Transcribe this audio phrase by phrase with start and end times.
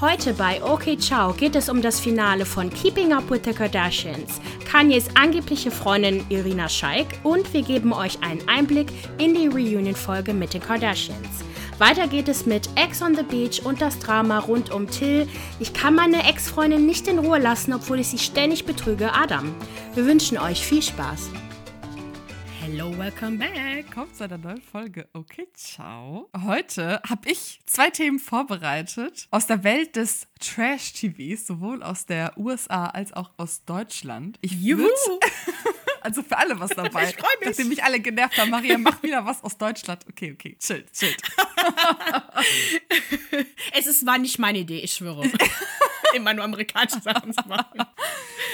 [0.00, 4.40] Heute bei OK Ciao geht es um das Finale von Keeping Up with the Kardashians,
[4.64, 10.54] Kanyes angebliche Freundin Irina Scheik und wir geben euch einen Einblick in die Reunion-Folge mit
[10.54, 11.44] den Kardashians.
[11.76, 15.28] Weiter geht es mit Ex on the Beach und das Drama rund um Till.
[15.58, 19.54] Ich kann meine Ex-Freundin nicht in Ruhe lassen, obwohl ich sie ständig betrüge, Adam.
[19.94, 21.28] Wir wünschen euch viel Spaß.
[22.62, 23.90] Hello, welcome back.
[23.92, 25.08] Kommt zu einer neuen Folge.
[25.14, 26.28] Okay, ciao.
[26.44, 32.86] Heute habe ich zwei Themen vorbereitet aus der Welt des Trash-TVs, sowohl aus der USA
[32.86, 34.38] als auch aus Deutschland.
[34.42, 34.92] Ich würde
[36.02, 37.04] Also für alle was dabei.
[37.04, 37.48] Ich freue mich.
[37.48, 40.04] Nachdem mich alle genervt haben, Maria, mach wieder was aus Deutschland.
[40.08, 41.12] Okay, okay, chill, chill.
[43.72, 45.30] es ist, war nicht meine Idee, ich schwöre.
[46.14, 47.80] Immer nur amerikanische Sachen zu machen.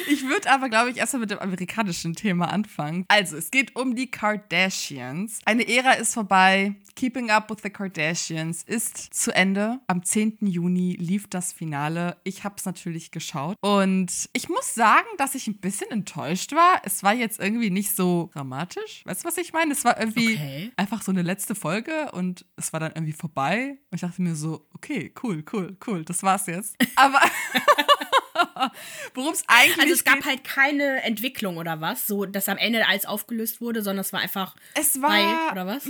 [0.09, 3.05] Ich würde aber, glaube ich, erstmal mit dem amerikanischen Thema anfangen.
[3.09, 5.41] Also, es geht um die Kardashians.
[5.45, 6.75] Eine Ära ist vorbei.
[6.95, 9.81] Keeping Up with the Kardashians ist zu Ende.
[9.87, 10.39] Am 10.
[10.43, 12.17] Juni lief das Finale.
[12.25, 13.57] Ich habe es natürlich geschaut.
[13.61, 16.81] Und ich muss sagen, dass ich ein bisschen enttäuscht war.
[16.85, 19.03] Es war jetzt irgendwie nicht so dramatisch.
[19.05, 19.73] Weißt du, was ich meine?
[19.73, 20.73] Es war irgendwie Okay.
[20.77, 23.79] einfach so eine letzte Folge und es war dann irgendwie vorbei.
[23.91, 26.77] Und ich dachte mir so, okay, cool, cool, cool, das war's jetzt.
[26.97, 27.21] Aber
[29.15, 32.87] worum es eigentlich Also es gab halt keine Entwicklung oder was, so dass am Ende
[32.87, 35.87] alles aufgelöst wurde, sondern es war einfach es war, bei, oder was?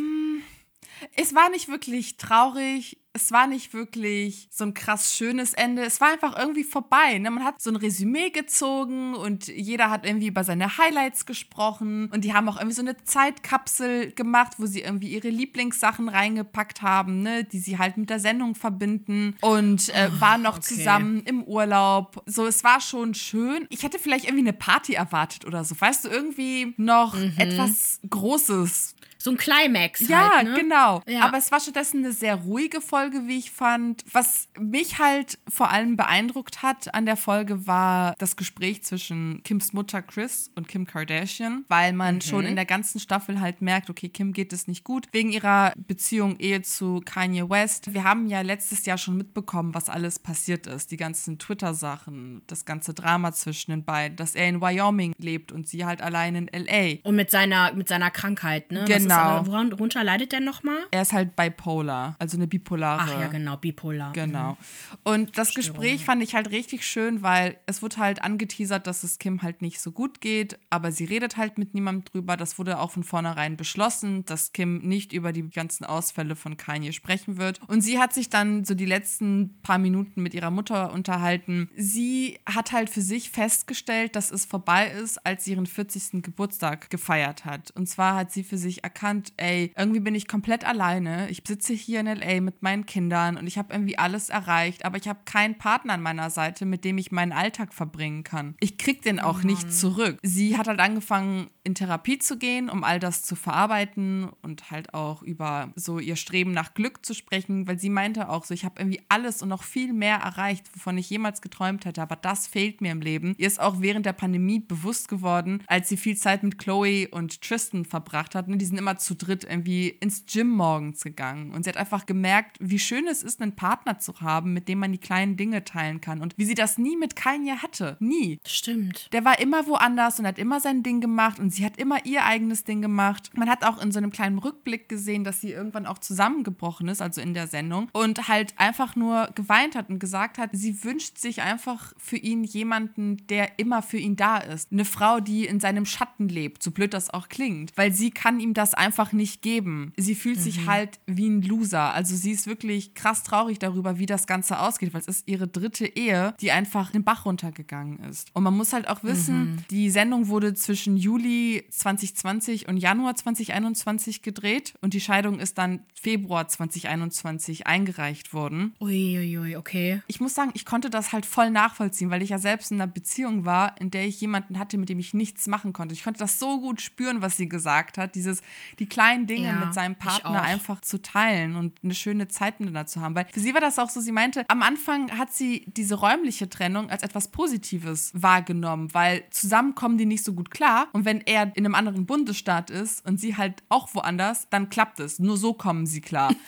[1.14, 2.98] Es war nicht wirklich traurig.
[3.12, 5.82] Es war nicht wirklich so ein krass schönes Ende.
[5.82, 7.16] Es war einfach irgendwie vorbei.
[7.16, 7.30] Ne?
[7.30, 12.10] Man hat so ein Resümee gezogen und jeder hat irgendwie über seine Highlights gesprochen.
[12.12, 16.82] Und die haben auch irgendwie so eine Zeitkapsel gemacht, wo sie irgendwie ihre Lieblingssachen reingepackt
[16.82, 17.44] haben, ne?
[17.44, 19.34] die sie halt mit der Sendung verbinden.
[19.40, 20.74] Und äh, waren noch okay.
[20.74, 22.22] zusammen im Urlaub.
[22.26, 23.66] So, es war schon schön.
[23.70, 25.74] Ich hätte vielleicht irgendwie eine Party erwartet oder so.
[25.80, 28.95] Weißt du, irgendwie noch etwas Großes,
[29.26, 30.54] So ein Climax ja, halt, ne?
[30.54, 31.02] genau.
[31.08, 31.22] Ja.
[31.22, 34.04] Aber es war stattdessen eine sehr ruhige Folge, wie ich fand.
[34.12, 39.72] Was mich halt vor allem beeindruckt hat an der Folge war das Gespräch zwischen Kims
[39.72, 44.08] Mutter Chris und Kim Kardashian, weil man schon in der ganzen Staffel halt merkt, okay,
[44.08, 47.92] Kim geht es nicht gut wegen ihrer Beziehung Ehe zu Kanye West.
[47.94, 50.92] Wir haben ja letztes Jahr schon mitbekommen, was alles passiert ist.
[50.92, 55.66] Die ganzen Twitter-Sachen, das ganze Drama zwischen den beiden, dass er in Wyoming lebt und
[55.66, 57.00] sie halt allein in L.A.
[57.02, 58.84] Und mit seiner, mit seiner Krankheit, ne?
[58.86, 59.15] Genau.
[59.18, 60.78] Aber, woran- worunter leidet der nochmal?
[60.90, 63.02] Er ist halt bipolar, also eine bipolare.
[63.04, 64.12] Ach ja, genau, bipolar.
[64.12, 64.56] Genau.
[65.04, 69.18] Und das Gespräch fand ich halt richtig schön, weil es wurde halt angeteasert, dass es
[69.18, 72.36] Kim halt nicht so gut geht, aber sie redet halt mit niemandem drüber.
[72.36, 76.92] Das wurde auch von vornherein beschlossen, dass Kim nicht über die ganzen Ausfälle von Kanye
[76.92, 77.60] sprechen wird.
[77.68, 81.70] Und sie hat sich dann so die letzten paar Minuten mit ihrer Mutter unterhalten.
[81.76, 86.22] Sie hat halt für sich festgestellt, dass es vorbei ist, als sie ihren 40.
[86.22, 87.70] Geburtstag gefeiert hat.
[87.72, 89.05] Und zwar hat sie für sich erkannt,
[89.36, 91.28] ey, irgendwie bin ich komplett alleine.
[91.30, 94.96] Ich sitze hier in LA mit meinen Kindern und ich habe irgendwie alles erreicht, aber
[94.96, 98.54] ich habe keinen Partner an meiner Seite, mit dem ich meinen Alltag verbringen kann.
[98.60, 100.18] Ich krieg den auch nicht zurück.
[100.22, 104.94] Sie hat halt angefangen, in Therapie zu gehen, um all das zu verarbeiten und halt
[104.94, 108.64] auch über so ihr Streben nach Glück zu sprechen, weil sie meinte auch so, ich
[108.64, 112.46] habe irgendwie alles und noch viel mehr erreicht, wovon ich jemals geträumt hätte, aber das
[112.46, 113.34] fehlt mir im Leben.
[113.36, 117.40] Ihr ist auch während der Pandemie bewusst geworden, als sie viel Zeit mit Chloe und
[117.40, 118.46] Tristan verbracht hat.
[118.48, 118.56] Ne?
[118.56, 122.56] Die sind immer zu dritt irgendwie ins Gym morgens gegangen und sie hat einfach gemerkt,
[122.60, 126.00] wie schön es ist, einen Partner zu haben, mit dem man die kleinen Dinge teilen
[126.00, 127.96] kann und wie sie das nie mit Kanye hatte.
[128.00, 128.40] Nie.
[128.46, 129.12] Stimmt.
[129.12, 132.24] Der war immer woanders und hat immer sein Ding gemacht und sie hat immer ihr
[132.24, 133.30] eigenes Ding gemacht.
[133.34, 137.02] Man hat auch in so einem kleinen Rückblick gesehen, dass sie irgendwann auch zusammengebrochen ist,
[137.02, 141.18] also in der Sendung, und halt einfach nur geweint hat und gesagt hat, sie wünscht
[141.18, 144.72] sich einfach für ihn jemanden, der immer für ihn da ist.
[144.72, 148.40] Eine Frau, die in seinem Schatten lebt, so blöd das auch klingt, weil sie kann
[148.40, 149.92] ihm das einfach nicht geben.
[149.96, 151.94] Sie fühlt sich halt wie ein Loser.
[151.94, 155.48] Also sie ist wirklich krass traurig darüber, wie das Ganze ausgeht, weil es ist ihre
[155.48, 158.28] dritte Ehe, die einfach den Bach runtergegangen ist.
[158.34, 164.22] Und man muss halt auch wissen, die Sendung wurde zwischen Juli 2020 und Januar 2021
[164.22, 168.74] gedreht und die Scheidung ist dann Februar 2021 eingereicht worden.
[168.80, 170.02] Uiuiui, okay.
[170.06, 172.90] Ich muss sagen, ich konnte das halt voll nachvollziehen, weil ich ja selbst in einer
[172.90, 175.94] Beziehung war, in der ich jemanden hatte, mit dem ich nichts machen konnte.
[175.94, 178.42] Ich konnte das so gut spüren, was sie gesagt hat, dieses
[178.78, 182.86] die kleinen Dinge Ja, mit seinem Partner einfach zu teilen und eine schöne Zeit miteinander
[182.86, 183.14] zu haben.
[183.14, 186.48] Weil für sie war das auch so, sie meinte, am Anfang hat sie diese räumliche
[186.48, 191.20] Trennung als etwas Positives wahrgenommen, weil zusammen kommen die nicht so gut klar und wenn
[191.22, 195.18] er in einem anderen Bundesstaat ist und sie halt auch woanders, dann klappt es.
[195.18, 196.34] Nur so kommen sie klar.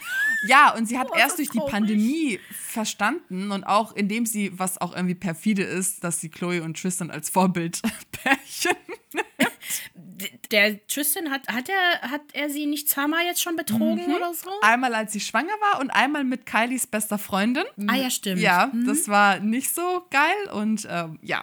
[0.47, 1.59] Ja, und sie hat Oh, erst durch die.
[1.59, 6.81] Pandemie verstanden und auch indem sie, was auch irgendwie perfide ist, dass sie Chloe und
[6.81, 8.77] Tristan als Vorbildpärchen
[9.95, 14.15] D- Der Tristan hat, hat er, hat er sie nicht zweimal jetzt schon betrogen mhm.
[14.15, 14.49] oder so?
[14.63, 17.65] Einmal, als sie schwanger war und einmal mit Kylies bester Freundin.
[17.89, 18.41] Ah ja, stimmt.
[18.41, 18.87] Ja, mhm.
[18.87, 21.43] das war nicht so geil und ähm, ja.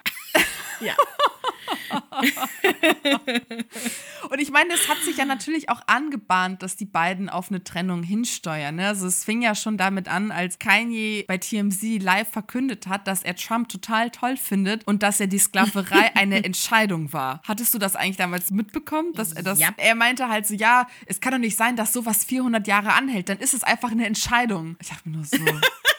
[0.80, 0.94] Ja.
[4.30, 7.64] und ich meine, es hat sich ja natürlich auch angebahnt, dass die beiden auf eine
[7.64, 8.76] Trennung hinsteuern.
[8.76, 8.88] Ne?
[8.88, 13.22] Also es fing ja schon damit an, als Kanye bei TMZ live verkündet hat, dass
[13.22, 17.40] er Trump total toll findet und dass er die Sklaverei eine Entscheidung war.
[17.46, 19.12] Hattest du das eigentlich damals mitbekommen?
[19.14, 19.70] Dass er, das, ja.
[19.76, 23.28] er meinte halt so, ja, es kann doch nicht sein, dass sowas 400 Jahre anhält.
[23.28, 24.76] Dann ist es einfach eine Entscheidung.
[24.80, 25.36] Ich dachte mir nur so...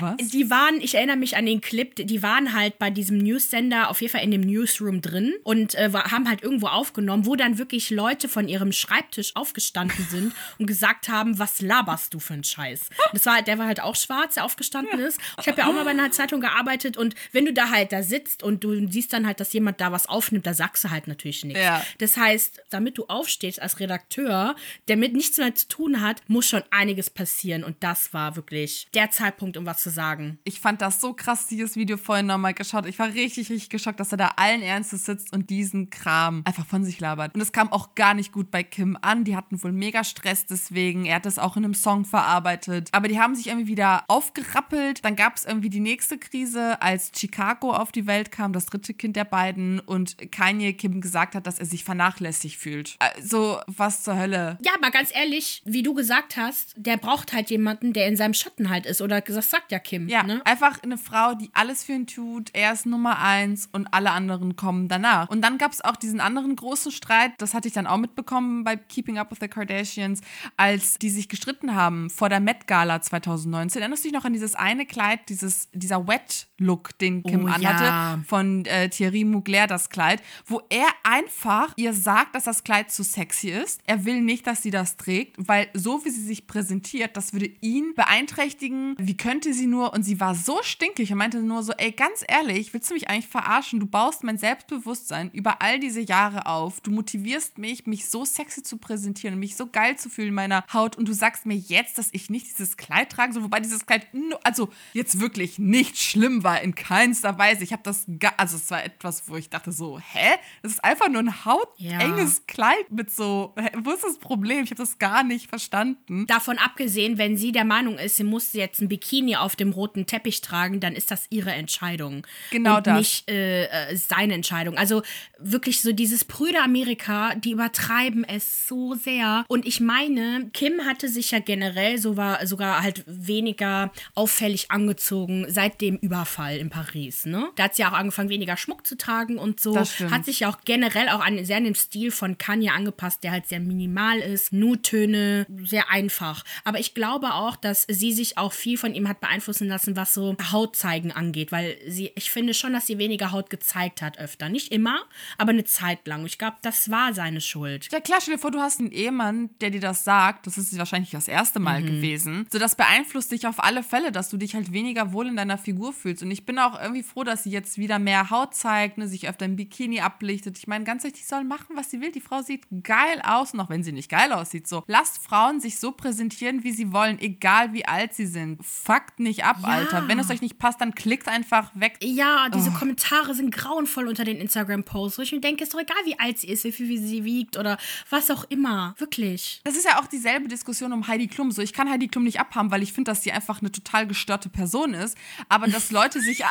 [0.00, 0.16] Was?
[0.28, 4.00] Die waren, ich erinnere mich an den Clip, die waren halt bei diesem News-Sender auf
[4.00, 7.90] jeden Fall in dem Newsroom drin und äh, haben halt irgendwo aufgenommen, wo dann wirklich
[7.90, 12.90] Leute von ihrem Schreibtisch aufgestanden sind und gesagt haben, was laberst du für einen Scheiß?
[13.12, 15.18] Das war, der war halt auch schwarz, der aufgestanden ist.
[15.40, 18.02] Ich habe ja auch mal bei einer Zeitung gearbeitet und wenn du da halt da
[18.02, 21.06] sitzt und du siehst dann halt, dass jemand da was aufnimmt, da sagst du halt
[21.08, 21.62] natürlich nichts.
[21.62, 21.84] Ja.
[21.98, 24.56] Das heißt, damit du aufstehst als Redakteur,
[24.88, 28.88] der mit nichts mehr zu tun hat, muss schon einiges passieren und das war wirklich
[28.94, 30.38] der Zeitpunkt, um was zu sagen.
[30.44, 32.86] Ich fand das so krass, dieses Video vorhin nochmal geschaut.
[32.86, 36.66] Ich war richtig, richtig geschockt, dass er da allen Ernstes sitzt und diesen Kram einfach
[36.66, 37.34] von sich labert.
[37.34, 39.24] Und es kam auch gar nicht gut bei Kim an.
[39.24, 41.06] Die hatten wohl mega Stress deswegen.
[41.06, 42.88] Er hat das auch in einem Song verarbeitet.
[42.92, 45.04] Aber die haben sich irgendwie wieder aufgerappelt.
[45.04, 48.94] Dann gab es irgendwie die nächste Krise, als Chicago auf die Welt kam, das dritte
[48.94, 49.80] Kind der beiden.
[49.80, 52.96] Und Kanye Kim gesagt hat, dass er sich vernachlässigt fühlt.
[52.98, 54.58] Also, was zur Hölle?
[54.62, 58.34] Ja, aber ganz ehrlich, wie du gesagt hast, der braucht halt jemanden, der in seinem
[58.34, 59.00] Schatten halt ist.
[59.00, 60.08] Oder das sagt ja Kim.
[60.08, 60.40] Ja, ne?
[60.44, 62.50] einfach eine Frau, die alles für ihn tut.
[62.52, 65.28] Er ist Nummer eins und alle anderen kommen danach.
[65.28, 68.64] Und dann gab es auch diesen anderen großen Streit, das hatte ich dann auch mitbekommen
[68.64, 70.20] bei Keeping Up with the Kardashians,
[70.56, 73.80] als die sich gestritten haben vor der Met Gala 2019.
[73.82, 77.84] Erinnerst du dich noch an dieses eine Kleid, dieses, dieser Wet-Look, den Kim oh, anhatte,
[77.84, 78.20] ja.
[78.26, 83.02] von äh, Thierry Mugler, das Kleid, wo er einfach ihr sagt, dass das Kleid zu
[83.02, 83.80] sexy ist.
[83.86, 87.50] Er will nicht, dass sie das trägt, weil so wie sie sich präsentiert, das würde
[87.60, 88.94] ihn beeinträchtigen.
[88.98, 91.92] Wie könnte sie sie nur und sie war so stinkig und meinte nur so, ey,
[91.92, 93.80] ganz ehrlich, willst du mich eigentlich verarschen?
[93.80, 96.80] Du baust mein Selbstbewusstsein über all diese Jahre auf.
[96.80, 100.34] Du motivierst mich, mich so sexy zu präsentieren und mich so geil zu fühlen in
[100.34, 103.60] meiner Haut und du sagst mir jetzt, dass ich nicht dieses Kleid tragen soll, wobei
[103.60, 104.06] dieses Kleid,
[104.44, 107.64] also jetzt wirklich nicht schlimm war, in keinster Weise.
[107.64, 108.06] Ich habe das,
[108.36, 110.36] also es war etwas, wo ich dachte so, hä?
[110.62, 112.42] Das ist einfach nur ein hautenges ja.
[112.46, 114.64] Kleid mit so, wo ist das Problem?
[114.64, 116.26] Ich habe das gar nicht verstanden.
[116.26, 119.72] Davon abgesehen, wenn sie der Meinung ist, sie musste jetzt ein Bikini auf auf dem
[119.72, 122.26] roten Teppich tragen, dann ist das ihre Entscheidung.
[122.50, 122.98] Genau und das.
[122.98, 124.76] Nicht äh, äh, seine Entscheidung.
[124.76, 125.00] Also
[125.38, 129.46] wirklich so dieses Brüder Amerika, die übertreiben es so sehr.
[129.48, 135.46] Und ich meine, Kim hatte sich ja generell so war, sogar halt weniger auffällig angezogen
[135.48, 137.24] seit dem Überfall in Paris.
[137.24, 137.48] Ne?
[137.56, 139.78] Da hat sie ja auch angefangen, weniger Schmuck zu tragen und so.
[139.78, 143.32] Hat sich ja auch generell auch an, sehr an den Stil von Kanye angepasst, der
[143.32, 144.52] halt sehr minimal ist.
[144.52, 146.44] Nuttöne, sehr einfach.
[146.64, 149.96] Aber ich glaube auch, dass sie sich auch viel von ihm hat beeinflusst beeinflussen lassen,
[149.96, 154.18] was so Hautzeigen angeht, weil sie, ich finde schon, dass sie weniger Haut gezeigt hat
[154.18, 154.48] öfter.
[154.48, 155.00] Nicht immer,
[155.36, 156.26] aber eine Zeit lang.
[156.26, 157.88] Ich glaube, das war seine Schuld.
[157.92, 160.46] Ja klar, stell dir vor, du hast einen Ehemann, der dir das sagt.
[160.46, 161.86] Das ist wahrscheinlich das erste Mal mhm.
[161.86, 162.46] gewesen.
[162.52, 165.58] So, das beeinflusst dich auf alle Fälle, dass du dich halt weniger wohl in deiner
[165.58, 166.22] Figur fühlst.
[166.22, 169.28] Und ich bin auch irgendwie froh, dass sie jetzt wieder mehr Haut zeigt, ne, sich
[169.28, 170.58] öfter im Bikini ablichtet.
[170.58, 172.12] Ich meine, ganz ehrlich, die soll machen, was sie will.
[172.12, 174.66] Die Frau sieht geil aus, noch wenn sie nicht geil aussieht.
[174.66, 178.64] So, lasst Frauen sich so präsentieren, wie sie wollen, egal wie alt sie sind.
[178.64, 179.68] Fuckt nicht nicht ab, ja.
[179.68, 180.08] Alter.
[180.08, 181.98] Wenn es euch nicht passt, dann klickt einfach weg.
[182.02, 182.78] Ja, diese oh.
[182.78, 186.38] Kommentare sind grauenvoll unter den Instagram-Posts, wo ich mir denke, ist doch egal, wie alt
[186.38, 187.78] sie ist, wie viel sie wiegt oder
[188.10, 188.94] was auch immer.
[188.98, 189.60] Wirklich.
[189.64, 191.50] Das ist ja auch dieselbe Diskussion um Heidi Klum.
[191.52, 194.06] So, ich kann Heidi Klum nicht abhaben, weil ich finde, dass sie einfach eine total
[194.06, 195.16] gestörte Person ist.
[195.48, 196.42] Aber dass Leute sich.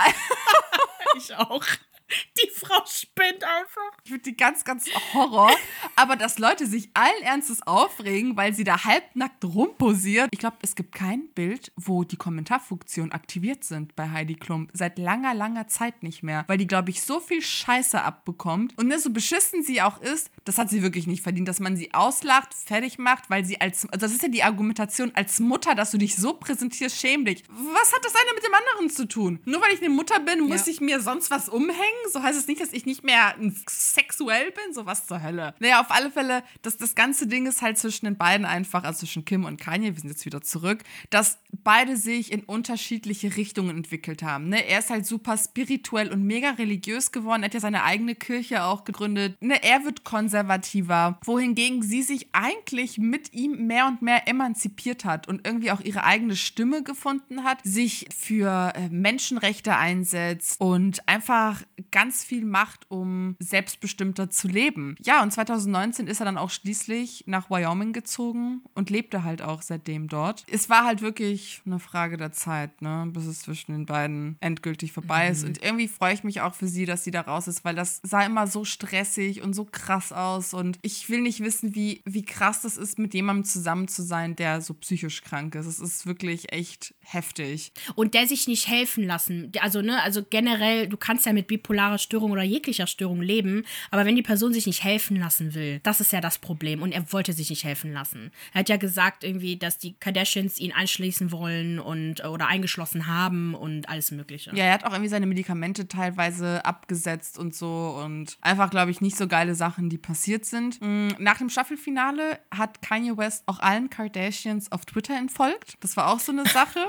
[1.18, 1.66] ich auch.
[2.10, 3.98] Die Frau spinnt einfach.
[4.04, 5.52] Ich finde die ganz, ganz Horror.
[5.96, 10.30] Aber dass Leute sich allen Ernstes aufregen, weil sie da halbnackt rumposiert.
[10.32, 14.70] Ich glaube, es gibt kein Bild, wo die Kommentarfunktion aktiviert sind bei Heidi Klum.
[14.74, 16.46] Seit langer, langer Zeit nicht mehr.
[16.48, 18.78] Weil die, glaube ich, so viel Scheiße abbekommt.
[18.78, 21.76] Und ne, so beschissen sie auch ist, das hat sie wirklich nicht verdient, dass man
[21.76, 23.86] sie auslacht, fertig macht, weil sie als.
[23.90, 27.44] Also das ist ja die Argumentation als Mutter, dass du dich so präsentierst, schäm dich.
[27.50, 29.40] Was hat das eine mit dem anderen zu tun?
[29.46, 30.72] Nur weil ich eine Mutter bin, muss ja.
[30.72, 31.97] ich mir sonst was umhängen?
[32.12, 33.36] So heißt es nicht, dass ich nicht mehr
[33.70, 34.74] sexuell bin?
[34.74, 35.54] So was zur Hölle.
[35.60, 39.00] Naja, auf alle Fälle, das, das ganze Ding ist halt zwischen den beiden einfach, also
[39.00, 43.77] zwischen Kim und Kanye, wir sind jetzt wieder zurück, dass beide sich in unterschiedliche Richtungen
[43.77, 44.50] entwickelt haben.
[44.50, 44.68] Ne?
[44.68, 47.44] Er ist halt super spirituell und mega religiös geworden.
[47.44, 49.42] Er hat ja seine eigene Kirche auch gegründet.
[49.42, 49.62] Ne?
[49.63, 55.46] Er wird konservativer, wohingegen sie sich eigentlich mit ihm mehr und mehr emanzipiert hat und
[55.46, 62.24] irgendwie auch ihre eigene Stimme gefunden hat, sich für äh, Menschenrechte einsetzt und einfach ganz
[62.24, 64.96] viel macht, um selbstbestimmter zu leben.
[65.03, 69.62] Ja, und 2019 ist er dann auch schließlich nach Wyoming gezogen und lebte halt auch
[69.62, 70.46] seitdem dort.
[70.50, 74.91] Es war halt wirklich eine Frage der Zeit, ne, bis es zwischen den beiden endgültig
[74.91, 75.32] vorbei mhm.
[75.32, 75.44] ist.
[75.46, 78.00] Und irgendwie freue ich mich auch für sie, dass sie da raus ist, weil das
[78.03, 80.53] sah immer so stressig und so krass aus.
[80.53, 84.36] Und ich will nicht wissen, wie, wie krass das ist, mit jemandem zusammen zu sein,
[84.36, 85.65] der so psychisch krank ist.
[85.65, 87.72] Es ist wirklich echt heftig.
[87.96, 89.51] Und der sich nicht helfen lassen.
[89.60, 91.48] Also, ne, also generell, du kannst ja mit
[91.78, 95.80] bipolarer Störung oder jeglicher Störung leben, aber wenn die Person sich nicht helfen lassen will,
[95.84, 96.82] das ist ja das Problem.
[96.82, 98.32] Und er wollte sich nicht helfen lassen.
[98.54, 103.54] Er hat ja gesagt, irgendwie, dass die Kardashians ihn einschließen wollen und oder eingeschlossen haben
[103.54, 104.52] und alles Mögliche.
[104.56, 109.02] Ja, er hat auch irgendwie seine Medikamente teilweise abgesetzt und so und einfach, glaube ich,
[109.02, 110.82] nicht so geile Sachen, die passiert sind.
[110.82, 115.76] Mm, nach dem Staffelfinale hat Kanye West auch allen Kardashians auf Twitter entfolgt.
[115.82, 116.80] Das war auch so eine Sache.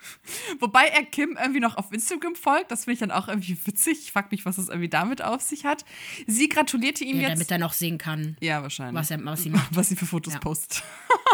[0.60, 2.70] Wobei er Kim irgendwie noch auf Instagram folgt.
[2.70, 3.98] Das finde ich dann auch irgendwie witzig.
[4.02, 5.84] Ich frage mich, was das irgendwie damit auf sich hat.
[6.26, 7.38] Sie gratulierte ihm ja, jetzt.
[7.38, 8.36] Damit er noch sehen kann.
[8.40, 8.94] Ja, wahrscheinlich.
[8.94, 9.74] Was, er, was sie macht.
[9.76, 10.40] Was sie für Fotos ja.
[10.40, 10.82] postet.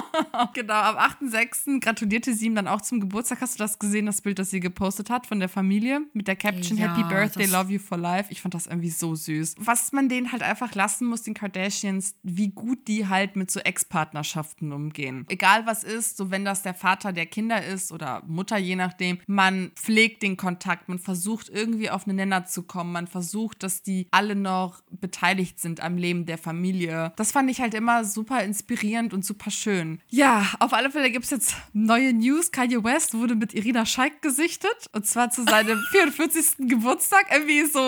[0.55, 1.81] genau, am 8.6.
[1.81, 3.41] gratulierte sie ihm dann auch zum Geburtstag.
[3.41, 6.37] Hast du das gesehen, das Bild, das sie gepostet hat von der Familie mit der
[6.37, 8.31] Caption ja, Happy Birthday, Love You for Life?
[8.31, 9.57] Ich fand das irgendwie so süß.
[9.59, 13.61] Was man denen halt einfach lassen muss, den Kardashians, wie gut die halt mit so
[13.61, 15.27] Ex-Partnerschaften umgehen.
[15.29, 19.19] Egal was ist, so wenn das der Vater der Kinder ist oder Mutter, je nachdem,
[19.27, 23.83] man pflegt den Kontakt, man versucht irgendwie auf einen Nenner zu kommen, man versucht, dass
[23.83, 27.13] die alle noch beteiligt sind am Leben der Familie.
[27.17, 30.01] Das fand ich halt immer super inspirierend und super schön.
[30.09, 32.53] Ja, auf alle Fälle gibt es jetzt neue News.
[32.53, 36.69] Kanye West wurde mit Irina Scheik gesichtet und zwar zu seinem 44.
[36.69, 37.27] Geburtstag.
[37.31, 37.81] Irgendwie so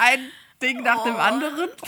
[0.00, 0.20] ein
[0.62, 1.70] Ding nach dem anderen.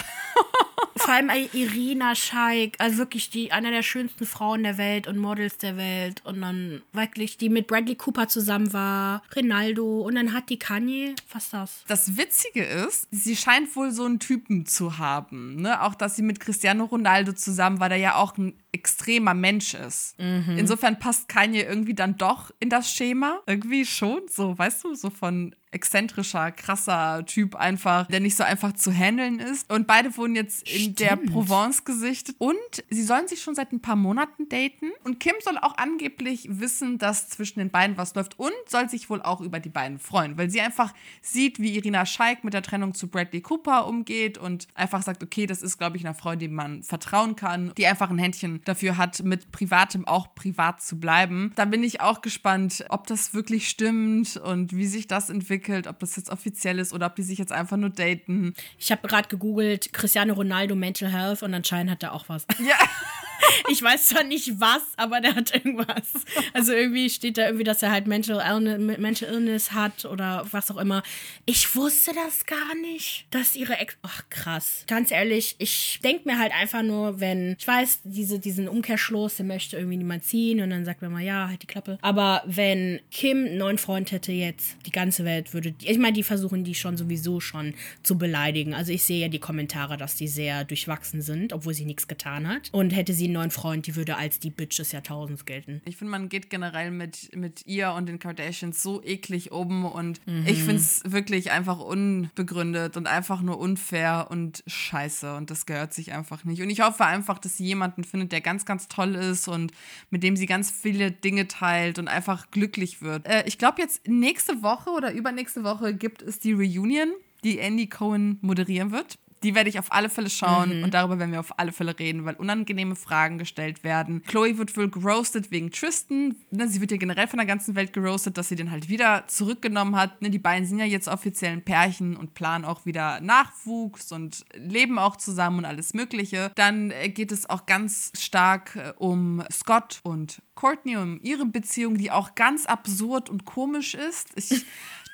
[0.96, 5.56] Vor allem Irina Scheik, also wirklich die eine der schönsten Frauen der Welt und Models
[5.56, 10.50] der Welt und dann wirklich die mit Bradley Cooper zusammen war, Rinaldo und dann hat
[10.50, 11.84] die Kanye, was das?
[11.87, 15.82] Das Witzige ist, sie scheint wohl so einen Typen zu haben, ne?
[15.82, 20.18] Auch dass sie mit Cristiano Ronaldo zusammen war, der ja auch ein extremer Mensch ist.
[20.18, 20.56] Mhm.
[20.58, 23.40] Insofern passt Kanye irgendwie dann doch in das Schema.
[23.46, 28.73] Irgendwie schon, so, weißt du, so von exzentrischer, krasser Typ einfach, der nicht so einfach
[28.73, 29.73] zu handeln ist.
[29.73, 31.00] Und beide wurden jetzt in Stimmt.
[31.00, 32.35] der Provence gesichtet.
[32.38, 32.56] Und
[32.90, 34.90] sie sollen sich schon seit ein paar Monaten daten.
[35.04, 39.08] Und Kim soll auch angeblich wissen, dass zwischen den beiden was läuft und soll sich
[39.08, 40.92] wohl auch über die beiden freuen, weil sie einfach
[41.23, 45.47] sieht, wie Irina Scheik mit der Trennung zu Bradley Cooper umgeht und einfach sagt, okay,
[45.47, 48.97] das ist, glaube ich, eine Frau, die man vertrauen kann, die einfach ein Händchen dafür
[48.97, 51.52] hat, mit Privatem auch privat zu bleiben.
[51.54, 55.98] Da bin ich auch gespannt, ob das wirklich stimmt und wie sich das entwickelt, ob
[55.98, 58.54] das jetzt offiziell ist oder ob die sich jetzt einfach nur daten.
[58.78, 62.46] Ich habe gerade gegoogelt, Cristiano Ronaldo Mental Health und anscheinend hat er auch was.
[62.58, 62.76] Ja.
[63.71, 66.12] ich weiß zwar nicht was, aber der hat irgendwas.
[66.52, 70.71] Also irgendwie steht da irgendwie, dass er halt Mental Illness, Mental Illness hat oder was
[70.71, 71.02] auch immer.
[71.47, 73.97] Ich wusste das gar nicht, dass ihre Ex.
[74.02, 74.85] Ach krass.
[74.87, 79.47] Ganz ehrlich, ich denke mir halt einfach nur, wenn ich weiß, diese, diesen Umkehrschluss, der
[79.47, 81.99] möchte irgendwie niemand ziehen und dann sagt man mal, ja, halt die Klappe.
[82.02, 85.75] Aber wenn Kim einen neuen Freund hätte jetzt, die ganze Welt würde.
[85.83, 88.75] Ich meine, die versuchen die schon sowieso schon zu beleidigen.
[88.75, 92.49] Also ich sehe ja die Kommentare, dass die sehr durchwachsen sind, obwohl sie nichts getan
[92.49, 92.68] hat.
[92.73, 95.80] Und hätte sie einen neuen Freund, die würde als die Bitch des Jahrtausends gelten.
[95.85, 100.26] Ich finde, man geht generell mit, mit ihr und den Kardashians so eklig um und
[100.26, 100.44] mhm.
[100.47, 105.94] ich finde es wirklich einfach unbegründet und einfach nur unfair und scheiße und das gehört
[105.94, 106.62] sich einfach nicht.
[106.62, 109.73] Und ich hoffe einfach, dass sie jemanden findet, der ganz, ganz toll ist und
[110.11, 113.26] mit dem sie ganz viele Dinge teilt und einfach glücklich wird.
[113.26, 117.08] Äh, ich glaube, jetzt nächste Woche oder übernächste Woche gibt es die Reunion,
[117.44, 120.85] die Andy Cohen moderieren wird die werde ich auf alle Fälle schauen mhm.
[120.85, 124.23] und darüber werden wir auf alle Fälle reden, weil unangenehme Fragen gestellt werden.
[124.26, 126.35] Chloe wird wohl geroastet wegen Tristan.
[126.50, 129.25] Ne, sie wird ja generell von der ganzen Welt geroastet, dass sie den halt wieder
[129.26, 130.21] zurückgenommen hat.
[130.23, 134.45] Ne, die beiden sind ja jetzt offiziell ein Pärchen und planen auch wieder Nachwuchs und
[134.54, 136.50] leben auch zusammen und alles Mögliche.
[136.54, 141.97] Dann äh, geht es auch ganz stark äh, um Scott und Courtney, um ihre Beziehung,
[141.97, 144.30] die auch ganz absurd und komisch ist.
[144.35, 144.64] Ich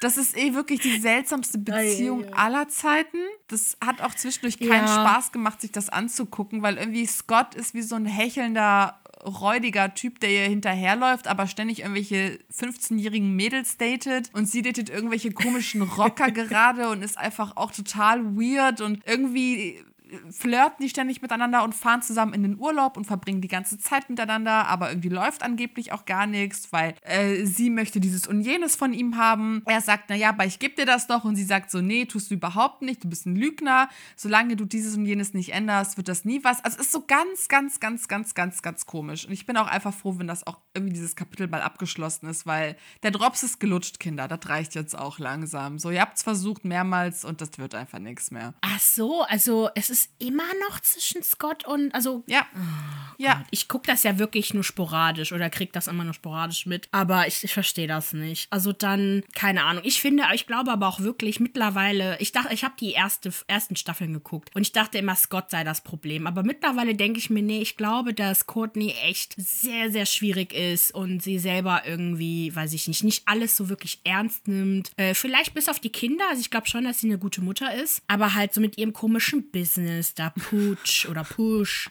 [0.00, 3.18] Das ist eh wirklich die seltsamste Beziehung aller Zeiten.
[3.48, 5.02] Das hat auch zwischendurch keinen ja.
[5.02, 10.20] Spaß gemacht, sich das anzugucken, weil irgendwie Scott ist wie so ein hechelnder räudiger Typ,
[10.20, 16.30] der ihr hinterherläuft, aber ständig irgendwelche 15-jährigen Mädels datet und sie datet irgendwelche komischen Rocker
[16.30, 19.82] gerade und ist einfach auch total weird und irgendwie
[20.30, 24.08] flirten die ständig miteinander und fahren zusammen in den Urlaub und verbringen die ganze Zeit
[24.10, 28.76] miteinander, aber irgendwie läuft angeblich auch gar nichts, weil äh, sie möchte dieses und jenes
[28.76, 29.62] von ihm haben.
[29.66, 32.30] Er sagt, naja, aber ich gebe dir das doch und sie sagt so, nee, tust
[32.30, 33.88] du überhaupt nicht, du bist ein Lügner.
[34.16, 36.64] Solange du dieses und jenes nicht änderst, wird das nie was.
[36.64, 39.26] Also es ist so ganz, ganz, ganz, ganz, ganz, ganz komisch.
[39.26, 42.46] Und ich bin auch einfach froh, wenn das auch irgendwie dieses Kapitel mal abgeschlossen ist,
[42.46, 44.28] weil der Drops ist gelutscht, Kinder.
[44.28, 45.78] Das reicht jetzt auch langsam.
[45.78, 48.54] So, ihr habt es versucht mehrmals und das wird einfach nichts mehr.
[48.60, 52.24] Ach so, also es ist immer noch zwischen Scott und, also.
[52.26, 52.46] Ja.
[52.54, 53.44] Oh ja.
[53.50, 56.88] Ich gucke das ja wirklich nur sporadisch oder krieg das immer nur sporadisch mit.
[56.92, 58.46] Aber ich, ich verstehe das nicht.
[58.50, 59.82] Also dann, keine Ahnung.
[59.86, 63.76] Ich finde, ich glaube aber auch wirklich mittlerweile, ich dachte, ich habe die erste, ersten
[63.76, 66.26] Staffeln geguckt und ich dachte immer, Scott sei das Problem.
[66.26, 70.94] Aber mittlerweile denke ich mir, nee, ich glaube, dass Courtney echt sehr, sehr schwierig ist
[70.94, 74.90] und sie selber irgendwie, weiß ich nicht, nicht alles so wirklich ernst nimmt.
[74.96, 76.24] Äh, vielleicht bis auf die Kinder.
[76.30, 78.02] Also ich glaube schon, dass sie eine gute Mutter ist.
[78.08, 81.90] Aber halt so mit ihrem komischen Business, da Pooch oder Push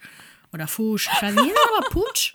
[0.51, 1.09] oder Fusch.
[1.13, 2.33] Ich weiß nicht, aber Pooch.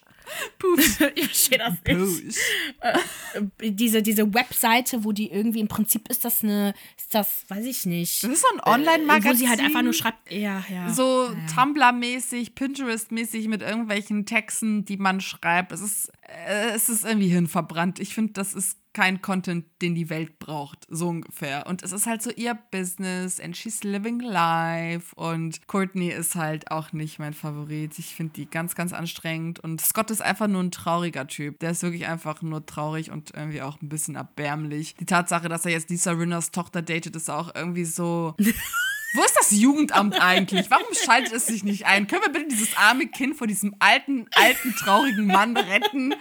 [0.59, 1.01] Push.
[1.15, 2.39] ich verstehe das nicht.
[2.81, 7.65] Äh, diese, diese Webseite, wo die irgendwie im Prinzip ist das eine, ist das, weiß
[7.65, 8.23] ich nicht.
[8.23, 9.31] Das ist so ein Online-Magazin.
[9.31, 10.93] Wo sie halt einfach nur schreibt, ja, ja.
[10.93, 11.55] So ja.
[11.55, 15.73] Tumblr-mäßig, Pinterest-mäßig mit irgendwelchen Texten, die man schreibt.
[15.73, 16.13] Es ist, äh,
[16.47, 17.99] es ist irgendwie hinverbrannt.
[18.01, 21.67] Ich finde, das ist kein Content, den die Welt braucht, so ungefähr.
[21.67, 25.15] Und es ist halt so ihr Business and she's living life.
[25.15, 27.99] Und Courtney ist halt auch nicht mein Favorit.
[27.99, 29.61] Ich finde die ganz, ganz anstrengend.
[29.61, 31.61] Und Scott ist einfach nur ein trauriger Typ.
[31.61, 34.97] Der ist wirklich einfach nur traurig und irgendwie auch ein bisschen erbärmlich.
[34.97, 38.35] Die Tatsache, dass er jetzt Lisa Rinners Tochter datet, ist auch irgendwie so.
[39.15, 40.71] Wo ist das Jugendamt eigentlich?
[40.71, 42.07] Warum schaltet es sich nicht ein?
[42.07, 46.15] Können wir bitte dieses arme Kind vor diesem alten, alten, traurigen Mann retten?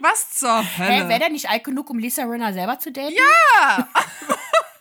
[0.00, 1.04] Was zur Hölle?
[1.04, 3.14] Hä, wäre der nicht alt genug, um Lisa Rinna selber zu daten?
[3.14, 3.88] Ja!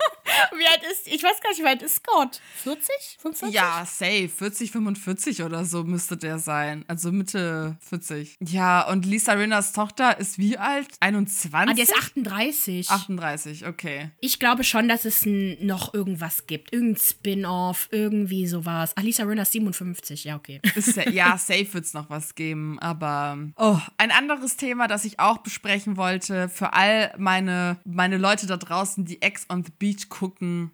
[0.58, 2.42] Wie alt ist, ich weiß gar nicht, wie alt ist Scott?
[2.64, 2.90] 40?
[3.20, 3.54] 45?
[3.56, 4.30] Ja, safe.
[4.30, 6.86] 40, 45 oder so müsste der sein.
[6.88, 8.38] Also Mitte 40.
[8.40, 10.88] Ja, und Lisa Rinners Tochter ist wie alt?
[11.00, 11.54] 21?
[11.54, 12.90] Ah, der ist 38.
[12.90, 14.12] 38, okay.
[14.20, 16.74] Ich glaube schon, dass es noch irgendwas gibt.
[16.74, 18.94] Irgendein Spin-off, irgendwie sowas.
[18.96, 20.62] Ah, Lisa Rinna ist 57, ja, okay.
[20.76, 22.80] Ist, ja, safe wird es noch was geben.
[22.80, 28.48] Aber, oh, ein anderes Thema, das ich auch besprechen wollte, für all meine, meine Leute
[28.48, 30.21] da draußen, die Ex on the Beach gucken,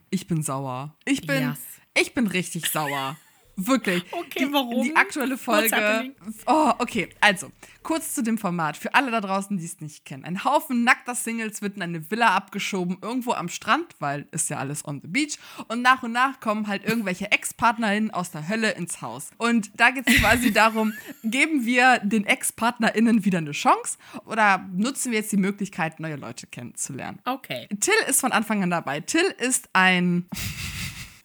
[0.09, 0.95] ich bin sauer.
[1.05, 1.59] Ich bin, Yes.
[1.95, 3.17] ich bin richtig sauer.
[3.57, 4.03] Wirklich.
[4.11, 4.83] Okay, die, warum?
[4.83, 6.13] Die aktuelle Folge.
[6.45, 7.09] Oh, okay.
[7.19, 7.51] Also,
[7.81, 8.77] kurz zu dem Format.
[8.77, 10.25] Für alle da draußen, die es nicht kennen.
[10.25, 14.57] Ein Haufen nackter Singles wird in eine Villa abgeschoben, irgendwo am Strand, weil ist ja
[14.57, 15.39] alles on the beach.
[15.69, 19.31] Und nach und nach kommen halt irgendwelche Ex-PartnerInnen aus der Hölle ins Haus.
[19.37, 25.11] Und da geht es quasi darum, geben wir den Ex-PartnerInnen wieder eine Chance oder nutzen
[25.11, 27.19] wir jetzt die Möglichkeit, neue Leute kennenzulernen?
[27.25, 27.67] Okay.
[27.79, 28.99] Till ist von Anfang an dabei.
[28.99, 30.27] Till ist ein.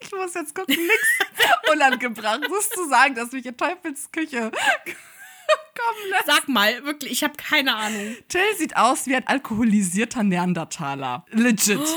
[0.05, 1.19] Ich muss jetzt gucken, nix
[1.73, 4.51] unangebrachtes zu sagen, dass mich in Teufelsküche
[5.75, 6.27] kommen lässt.
[6.27, 8.17] Sag mal, wirklich, ich habe keine Ahnung.
[8.29, 11.25] Till sieht aus wie ein alkoholisierter Neandertaler.
[11.31, 11.81] Legit.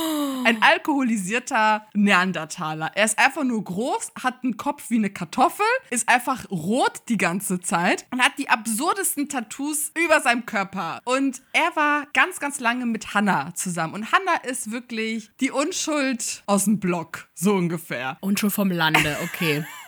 [0.46, 2.92] Ein alkoholisierter Neandertaler.
[2.94, 7.18] Er ist einfach nur groß, hat einen Kopf wie eine Kartoffel, ist einfach rot die
[7.18, 11.02] ganze Zeit und hat die absurdesten Tattoos über seinem Körper.
[11.04, 13.96] Und er war ganz, ganz lange mit Hannah zusammen.
[13.96, 18.18] Und Hannah ist wirklich die Unschuld aus dem Block, so ungefähr.
[18.20, 19.66] Und schon vom Lande, okay.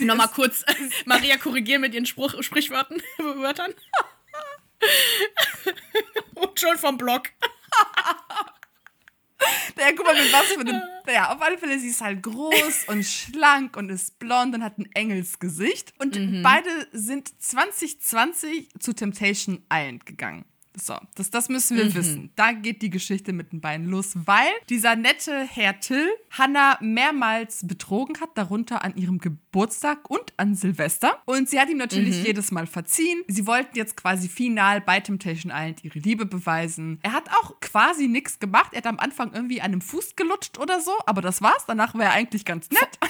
[0.00, 0.64] Nochmal kurz,
[1.04, 3.02] Maria korrigieren mit ihren Spruch, Sprichwörtern.
[3.18, 3.74] Wörtern.
[6.34, 7.30] Und schon vom Block.
[9.78, 10.82] Ja, guck mal, mit was für einem.
[11.06, 14.78] Ja, auf alle Fälle, sie ist halt groß und schlank und ist blond und hat
[14.78, 15.94] ein Engelsgesicht.
[15.98, 20.44] Und beide sind 2020 zu Temptation Island gegangen.
[20.78, 22.30] So, das, das müssen wir wissen.
[22.36, 27.66] Da geht die Geschichte mit den beiden los, weil dieser nette Herr Till Hannah mehrmals
[27.66, 31.22] betrogen hat, darunter an ihrem Geburtstag und an Silvester.
[31.24, 33.22] Und sie hat ihm natürlich jedes Mal verziehen.
[33.26, 36.98] Sie wollten jetzt quasi final bei Temptation Island ihre Liebe beweisen.
[37.02, 38.72] Er hat auch quasi nichts gemacht.
[38.72, 41.64] Er hat am Anfang irgendwie an einem Fuß gelutscht oder so, aber das war's.
[41.66, 42.98] Danach war er eigentlich ganz nett.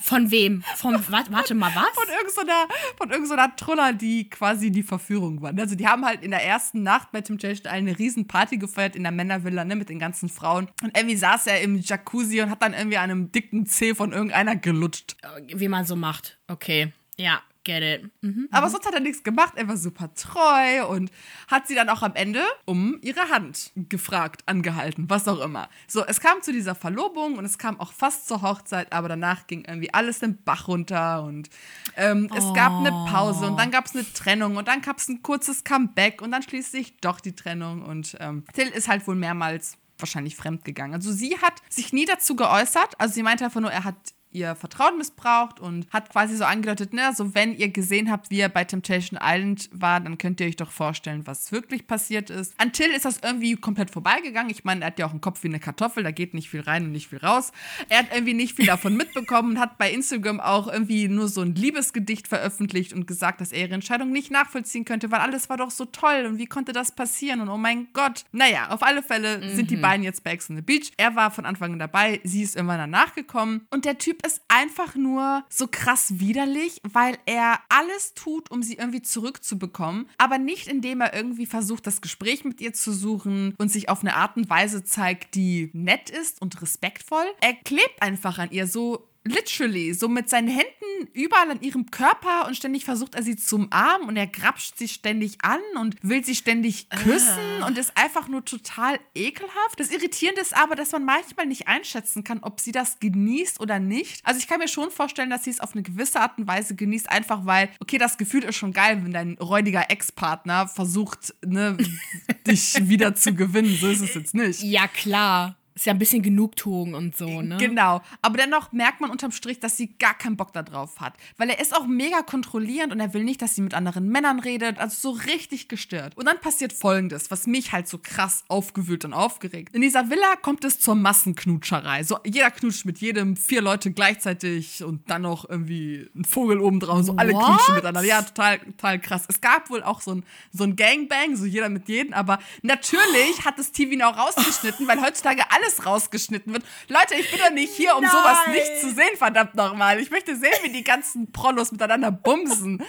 [0.00, 0.62] Von wem?
[0.76, 1.88] Von, warte, mal, was?
[1.94, 5.52] Von irgendeiner, von irgendeiner Truller, die quasi die Verführung war.
[5.56, 8.96] Also die haben halt in der ersten Nacht bei Temptation Island eine riesen Party gefeiert
[8.96, 10.68] in der Männervilla, ne, mit den ganzen Frauen.
[10.82, 14.12] Und irgendwie saß er im Jacuzzi und hat dann irgendwie an einem dicken Zeh von
[14.12, 15.16] irgendeiner gelutscht.
[15.46, 16.38] Wie man so macht.
[16.48, 16.92] Okay.
[17.18, 18.10] Ja, get it.
[18.22, 18.48] Mhm.
[18.52, 19.54] Aber sonst hat er nichts gemacht.
[19.56, 21.10] Er war super treu und
[21.48, 25.68] hat sie dann auch am Ende um ihre Hand gefragt, angehalten, was auch immer.
[25.88, 29.46] So, es kam zu dieser Verlobung und es kam auch fast zur Hochzeit, aber danach
[29.46, 31.50] ging irgendwie alles den Bach runter und
[31.96, 35.08] ähm, es gab eine Pause und dann gab es eine Trennung und dann gab es
[35.08, 39.16] ein kurzes Comeback und dann schließlich doch die Trennung und ähm, Till ist halt wohl
[39.16, 40.94] mehrmals wahrscheinlich fremd gegangen.
[40.94, 43.00] Also sie hat sich nie dazu geäußert.
[43.00, 43.96] Also sie meinte einfach nur, er hat
[44.32, 48.40] ihr Vertrauen missbraucht und hat quasi so angedeutet, ne, so wenn ihr gesehen habt, wie
[48.40, 52.54] er bei Temptation Island war, dann könnt ihr euch doch vorstellen, was wirklich passiert ist.
[52.58, 54.50] An Till ist das irgendwie komplett vorbeigegangen.
[54.50, 56.60] Ich meine, er hat ja auch einen Kopf wie eine Kartoffel, da geht nicht viel
[56.60, 57.52] rein und nicht viel raus.
[57.88, 61.40] Er hat irgendwie nicht viel davon mitbekommen und hat bei Instagram auch irgendwie nur so
[61.40, 65.56] ein Liebesgedicht veröffentlicht und gesagt, dass er ihre Entscheidung nicht nachvollziehen könnte, weil alles war
[65.56, 68.24] doch so toll und wie konnte das passieren und oh mein Gott.
[68.32, 69.56] Naja, auf alle Fälle mhm.
[69.56, 69.82] sind die mhm.
[69.82, 70.92] beiden jetzt bei Ex on the Beach.
[70.96, 74.42] Er war von Anfang an dabei, sie ist irgendwann danach gekommen und der Typ ist
[74.48, 80.66] einfach nur so krass widerlich, weil er alles tut, um sie irgendwie zurückzubekommen, aber nicht
[80.66, 84.36] indem er irgendwie versucht, das Gespräch mit ihr zu suchen und sich auf eine Art
[84.36, 87.24] und Weise zeigt, die nett ist und respektvoll.
[87.40, 92.46] Er klebt einfach an ihr so literally, so mit seinen Händen überall an ihrem Körper
[92.46, 96.24] und ständig versucht er sie zu umarmen und er grapscht sie ständig an und will
[96.24, 97.66] sie ständig küssen uh.
[97.66, 99.78] und ist einfach nur total ekelhaft.
[99.78, 103.78] Das Irritierende ist aber, dass man manchmal nicht einschätzen kann, ob sie das genießt oder
[103.78, 104.20] nicht.
[104.24, 106.74] Also ich kann mir schon vorstellen, dass sie es auf eine gewisse Art und Weise
[106.74, 111.76] genießt, einfach weil, okay, das Gefühl ist schon geil, wenn dein räudiger Ex-Partner versucht, ne,
[112.46, 113.76] dich wieder zu gewinnen.
[113.76, 114.62] So ist es jetzt nicht.
[114.62, 115.56] Ja, klar.
[115.76, 117.58] Ist ja ein bisschen Genugtuung und so, ne?
[117.58, 118.00] Genau.
[118.22, 121.12] Aber dennoch merkt man unterm Strich, dass sie gar keinen Bock darauf hat.
[121.36, 124.40] Weil er ist auch mega kontrollierend und er will nicht, dass sie mit anderen Männern
[124.40, 124.78] redet.
[124.78, 126.16] Also so richtig gestört.
[126.16, 129.74] Und dann passiert Folgendes, was mich halt so krass aufgewühlt und aufgeregt.
[129.74, 132.04] In dieser Villa kommt es zur Massenknutscherei.
[132.04, 136.80] So jeder knutscht mit jedem, vier Leute gleichzeitig und dann noch irgendwie ein Vogel oben
[136.80, 137.04] drauf.
[137.04, 137.44] So alle What?
[137.44, 138.02] knutschen miteinander.
[138.02, 139.24] Ja, total, total krass.
[139.28, 142.14] Es gab wohl auch so ein, so ein Gangbang, so jeder mit jedem.
[142.14, 146.64] Aber natürlich hat das TV noch rausgeschnitten, weil heutzutage alle alles rausgeschnitten wird.
[146.88, 148.10] Leute, ich bin doch nicht hier, um Nein.
[148.10, 150.00] sowas nicht zu sehen, verdammt nochmal.
[150.00, 152.84] Ich möchte sehen, wie die ganzen Prollos miteinander bumsen.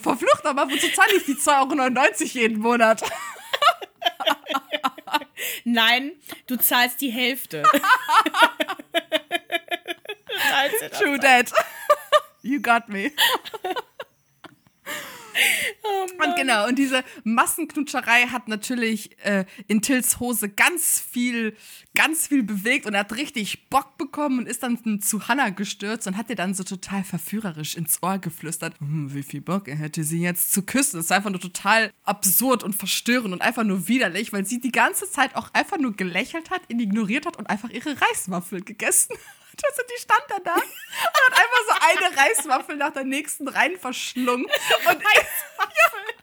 [0.00, 3.02] Verflucht aber, wozu zahle ich die 2,99 Euro jeden Monat?
[5.64, 6.12] Nein,
[6.46, 7.62] du zahlst die Hälfte.
[10.98, 11.52] True that.
[12.42, 13.12] You got me.
[15.82, 21.56] Oh und genau, und diese Massenknutscherei hat natürlich äh, in Tills Hose ganz viel,
[21.94, 26.16] ganz viel bewegt und hat richtig Bock bekommen und ist dann zu Hannah gestürzt und
[26.16, 30.04] hat ihr dann so total verführerisch ins Ohr geflüstert, hm, wie viel Bock er hätte,
[30.04, 30.96] sie jetzt zu küssen.
[30.96, 34.72] Das ist einfach nur total absurd und verstörend und einfach nur widerlich, weil sie die
[34.72, 39.14] ganze Zeit auch einfach nur gelächelt hat, ihn ignoriert hat und einfach ihre Reiswaffel gegessen
[39.62, 43.48] das und die stand da da und hat einfach so eine Reiswaffel nach der nächsten
[43.48, 44.46] rein verschlungen.
[44.46, 46.15] Und Reiswaffel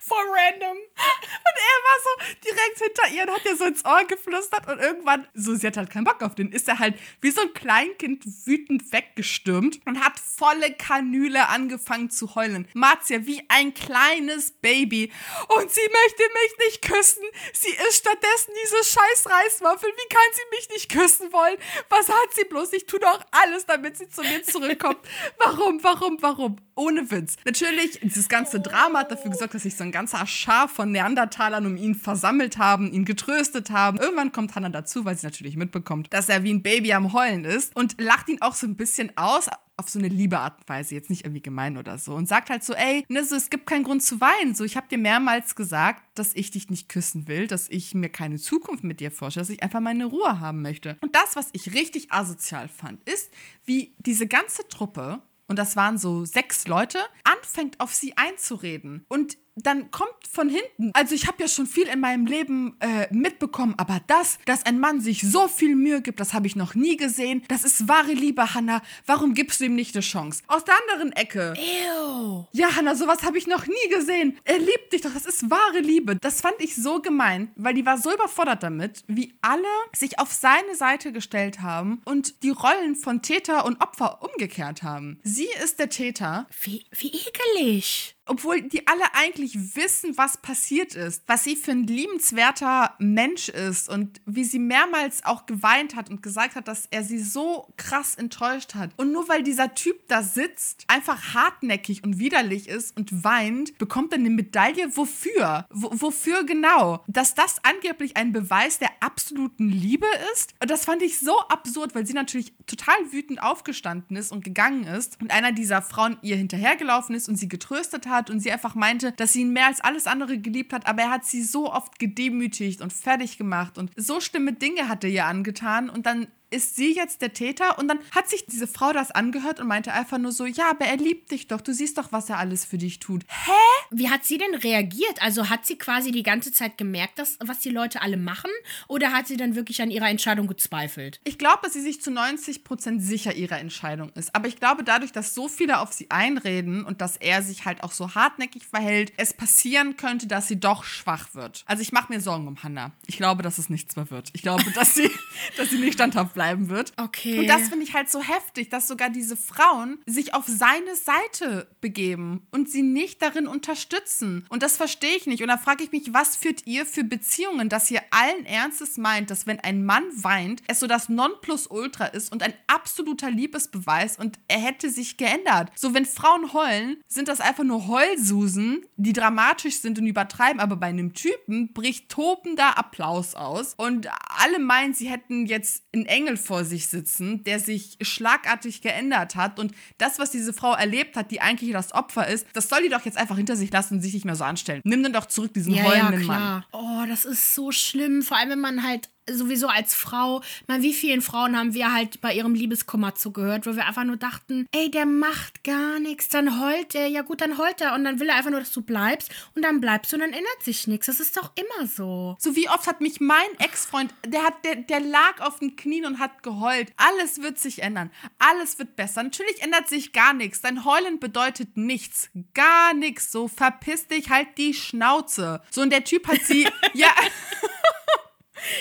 [0.00, 0.76] for random.
[0.76, 4.78] Und er war so direkt hinter ihr und hat ihr so ins Ohr geflüstert und
[4.78, 7.54] irgendwann, so sie hat halt keinen Bock auf den, ist er halt wie so ein
[7.54, 12.68] Kleinkind wütend weggestürmt und hat volle Kanüle angefangen zu heulen.
[12.74, 15.12] Marzia wie ein kleines Baby
[15.48, 17.22] und sie möchte mich nicht küssen.
[17.52, 19.90] Sie ist stattdessen diese scheiß Reiswaffel.
[19.90, 21.56] Wie kann sie mich nicht küssen wollen?
[21.88, 22.72] Was hat sie bloß?
[22.72, 24.98] Ich tue doch alles, damit sie zu mir zurückkommt.
[25.38, 26.56] Warum, warum, warum?
[26.74, 27.36] Ohne Witz.
[27.44, 31.64] Natürlich, dieses ganze Drama hat dafür gesorgt, dass sich so ein ganzer Schar von Neandertalern
[31.64, 33.96] um ihn versammelt haben, ihn getröstet haben.
[33.96, 37.46] Irgendwann kommt Hannah dazu, weil sie natürlich mitbekommt, dass er wie ein Baby am Heulen
[37.46, 40.68] ist und lacht ihn auch so ein bisschen aus, auf so eine liebe Art und
[40.68, 42.14] Weise, jetzt nicht irgendwie gemein oder so.
[42.14, 44.54] Und sagt halt so, ey, ne, so, es gibt keinen Grund zu weinen.
[44.54, 48.10] So, ich habe dir mehrmals gesagt, dass ich dich nicht küssen will, dass ich mir
[48.10, 50.98] keine Zukunft mit dir vorstelle, dass ich einfach meine Ruhe haben möchte.
[51.00, 53.30] Und das, was ich richtig asozial fand, ist,
[53.64, 59.04] wie diese ganze Truppe und das waren so sechs Leute, anfängt auf sie einzureden.
[59.08, 63.12] Und dann kommt von hinten, also ich habe ja schon viel in meinem Leben äh,
[63.12, 66.74] mitbekommen, aber das, dass ein Mann sich so viel Mühe gibt, das habe ich noch
[66.74, 67.42] nie gesehen.
[67.48, 68.82] Das ist wahre Liebe, Hannah.
[69.06, 70.42] Warum gibst du ihm nicht eine Chance?
[70.46, 71.54] Aus der anderen Ecke.
[71.56, 72.44] Ew.
[72.52, 74.38] Ja, Hannah, sowas habe ich noch nie gesehen.
[74.44, 76.16] Er liebt dich doch, das ist wahre Liebe.
[76.16, 79.62] Das fand ich so gemein, weil die war so überfordert damit, wie alle
[79.94, 85.18] sich auf seine Seite gestellt haben und die Rollen von Täter und Opfer umgekehrt haben.
[85.22, 86.46] Sie ist der Täter.
[86.62, 91.82] Wie, wie ekelig obwohl die alle eigentlich wissen, was passiert ist, was sie für ein
[91.82, 97.02] liebenswerter Mensch ist und wie sie mehrmals auch geweint hat und gesagt hat, dass er
[97.02, 98.92] sie so krass enttäuscht hat.
[98.96, 104.12] Und nur weil dieser Typ da sitzt, einfach hartnäckig und widerlich ist und weint, bekommt
[104.12, 104.96] er eine Medaille.
[104.96, 105.66] Wofür?
[105.70, 107.02] W wofür genau?
[107.08, 110.54] Dass das angeblich ein Beweis der absoluten Liebe ist?
[110.62, 114.84] Und das fand ich so absurd, weil sie natürlich total wütend aufgestanden ist und gegangen
[114.84, 118.52] ist und einer dieser Frauen ihr hinterhergelaufen ist und sie getröstet hat hat und sie
[118.52, 121.42] einfach meinte, dass sie ihn mehr als alles andere geliebt hat, aber er hat sie
[121.42, 126.06] so oft gedemütigt und fertig gemacht und so schlimme Dinge hat er ihr angetan und
[126.06, 127.78] dann ist sie jetzt der Täter?
[127.78, 130.86] Und dann hat sich diese Frau das angehört und meinte einfach nur so, ja, aber
[130.86, 133.22] er liebt dich doch, du siehst doch, was er alles für dich tut.
[133.28, 133.50] Hä?
[133.90, 135.20] Wie hat sie denn reagiert?
[135.20, 138.50] Also hat sie quasi die ganze Zeit gemerkt, dass, was die Leute alle machen?
[138.88, 141.20] Oder hat sie dann wirklich an ihrer Entscheidung gezweifelt?
[141.24, 144.34] Ich glaube, dass sie sich zu 90 Prozent sicher ihrer Entscheidung ist.
[144.34, 147.82] Aber ich glaube, dadurch, dass so viele auf sie einreden und dass er sich halt
[147.82, 151.64] auch so hartnäckig verhält, es passieren könnte, dass sie doch schwach wird.
[151.66, 152.92] Also ich mache mir Sorgen um Hannah.
[153.06, 154.30] Ich glaube, dass es nichts mehr wird.
[154.32, 155.10] Ich glaube, dass sie,
[155.56, 156.94] dass sie nicht standhaft bleiben wird.
[156.96, 157.38] Okay.
[157.38, 161.68] Und das finde ich halt so heftig, dass sogar diese Frauen sich auf seine Seite
[161.82, 164.46] begeben und sie nicht darin unterstützen.
[164.48, 165.42] Und das verstehe ich nicht.
[165.42, 169.30] Und da frage ich mich, was führt ihr für Beziehungen, dass ihr allen Ernstes meint,
[169.30, 174.38] dass wenn ein Mann weint, es so das Nonplusultra ist und ein absoluter Liebesbeweis und
[174.48, 175.70] er hätte sich geändert.
[175.74, 180.58] So, wenn Frauen heulen, sind das einfach nur Heulsusen, die dramatisch sind und übertreiben.
[180.58, 186.06] Aber bei einem Typen bricht tobender Applaus aus und alle meinen, sie hätten jetzt einen
[186.06, 189.58] Engel vor sich sitzen, der sich schlagartig geändert hat.
[189.58, 192.88] Und das, was diese Frau erlebt hat, die eigentlich das Opfer ist, das soll die
[192.88, 194.80] doch jetzt einfach hinter sich lassen und sich nicht mehr so anstellen.
[194.84, 196.66] Nimm dann doch zurück diesen Ja, ja, heulenden klar.
[196.72, 197.04] Mann.
[197.04, 198.22] Oh, das ist so schlimm.
[198.22, 202.20] Vor allem, wenn man halt sowieso als Frau, mal wie vielen Frauen haben wir halt
[202.20, 206.60] bei ihrem Liebeskummer zugehört, wo wir einfach nur dachten, ey, der macht gar nichts, dann
[206.60, 208.82] heult er, ja gut, dann heult er und dann will er einfach nur, dass du
[208.82, 211.06] bleibst und dann bleibst du und dann ändert sich nichts.
[211.06, 212.36] Das ist doch immer so.
[212.38, 216.06] So wie oft hat mich mein Ex-Freund, der hat, der, der lag auf den Knien
[216.06, 216.92] und hat geheult.
[216.96, 218.10] Alles wird sich ändern.
[218.38, 219.22] Alles wird besser.
[219.22, 220.60] Natürlich ändert sich gar nichts.
[220.60, 222.30] Dein Heulen bedeutet nichts.
[222.54, 223.32] Gar nichts.
[223.32, 225.62] So verpiss dich halt die Schnauze.
[225.70, 227.12] So und der Typ hat sie, ja,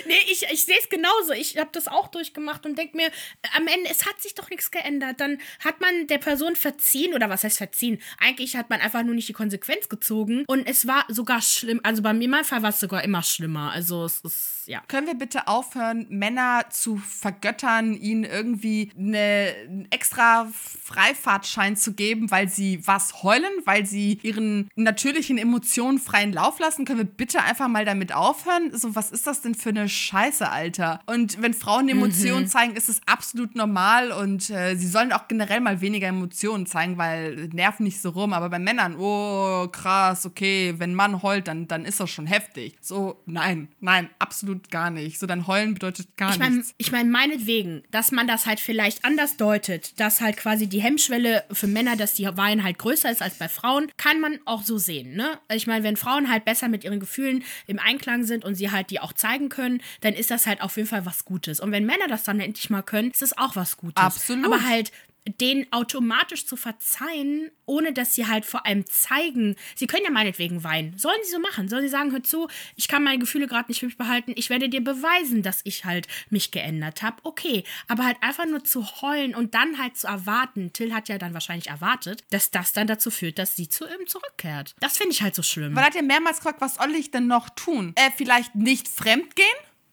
[0.06, 1.34] Nee, ich, ich sehe es genauso.
[1.34, 3.12] Ich habe das auch durchgemacht und denke mir, äh,
[3.56, 5.20] am Ende, es hat sich doch nichts geändert.
[5.20, 8.02] Dann hat man der Person verziehen, oder was heißt verziehen?
[8.20, 10.44] Eigentlich hat man einfach nur nicht die Konsequenz gezogen.
[10.48, 11.80] Und es war sogar schlimm.
[11.84, 13.72] Also bei mir, in meinem Fall war es sogar immer schlimmer.
[13.72, 14.84] Also es ist, ja.
[14.88, 22.30] Können wir bitte aufhören, Männer zu vergöttern, ihnen irgendwie eine, einen extra Freifahrtschein zu geben,
[22.30, 26.86] weil sie was heulen, weil sie ihren natürlichen Emotionen freien Lauf lassen?
[26.86, 28.70] Können wir bitte einfach mal damit aufhören?
[28.72, 31.00] So, was ist das denn für eine Scheiße, Alter?
[31.08, 35.62] Und wenn Frauen Emotionen zeigen, ist es absolut normal und äh, sie sollen auch generell
[35.62, 38.34] mal weniger Emotionen zeigen, weil nerven nicht so rum.
[38.34, 42.78] Aber bei Männern, oh, krass, okay, wenn Mann heult, dann, dann ist das schon heftig.
[42.82, 45.20] So, nein, nein, absolut gar nicht.
[45.20, 46.74] So, dann heulen bedeutet gar Ich meine, nichts.
[46.78, 51.46] ich mein, meinetwegen, dass man das halt vielleicht anders deutet, dass halt quasi die Hemmschwelle
[51.52, 54.78] für Männer, dass die Wein halt größer ist als bei Frauen, kann man auch so
[54.78, 55.40] sehen, ne?
[55.54, 58.90] Ich meine, wenn Frauen halt besser mit ihren Gefühlen im Einklang sind und sie halt
[58.90, 61.60] die auch zeigen können, dann ist das halt auf jeden Fall was Gutes.
[61.60, 64.04] Und wenn Männer das dann endlich mal können, ist das auch was Gutes.
[64.04, 64.46] Absolut.
[64.46, 64.92] Aber halt
[65.38, 70.64] denen automatisch zu verzeihen, ohne dass sie halt vor allem zeigen, sie können ja meinetwegen
[70.64, 70.98] weinen.
[70.98, 71.70] Sollen sie so machen?
[71.70, 74.50] Sollen sie sagen, hör zu, ich kann meine Gefühle gerade nicht für mich behalten, ich
[74.50, 77.18] werde dir beweisen, dass ich halt mich geändert habe.
[77.24, 81.18] Okay, aber halt einfach nur zu heulen und dann halt zu erwarten, Till hat ja
[81.18, 84.76] dann wahrscheinlich erwartet, dass das dann dazu führt, dass sie zu ihm zurückkehrt.
[84.80, 85.76] Das finde ich halt so schlimm.
[85.76, 87.94] Weil er hat ja mehrmals gefragt, was soll ich denn noch tun?
[87.96, 89.48] Äh, vielleicht nicht fremdgehen?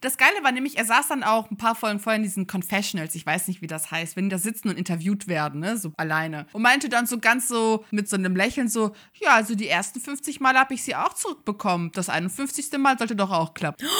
[0.06, 3.16] Das Geile war nämlich, er saß dann auch ein paar Folgen vorher in diesen Confessionals,
[3.16, 5.90] ich weiß nicht, wie das heißt, wenn die da sitzen und interviewt werden, ne, so
[5.96, 6.46] alleine.
[6.52, 9.98] Und meinte dann so ganz so mit so einem Lächeln so, ja, also die ersten
[10.00, 11.90] 50 Mal habe ich sie auch zurückbekommen.
[11.90, 12.78] Das 51.
[12.78, 13.84] Mal sollte doch auch klappen.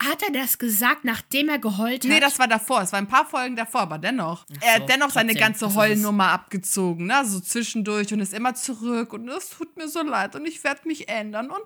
[0.00, 2.10] Hat er das gesagt, nachdem er geheult hat?
[2.10, 2.82] Nee, das war davor.
[2.82, 4.46] Es war ein paar Folgen davor, aber dennoch.
[4.60, 7.24] er hat dennoch seine ganze Heulnummer abgezogen, ne?
[7.24, 10.86] So zwischendurch und ist immer zurück und es tut mir so leid und ich werde
[10.86, 11.62] mich ändern und